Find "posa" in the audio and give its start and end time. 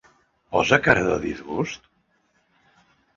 0.53-0.79